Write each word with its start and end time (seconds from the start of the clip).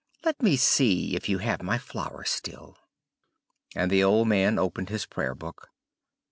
Let 0.25 0.41
me 0.41 0.57
see 0.57 1.15
if 1.15 1.29
you 1.29 1.37
have 1.37 1.61
my 1.61 1.77
flower 1.77 2.23
still?" 2.25 2.75
And 3.75 3.91
the 3.91 4.03
old 4.03 4.27
man 4.27 4.57
opened 4.57 4.89
his 4.89 5.05
Prayer 5.05 5.35
Book. 5.35 5.67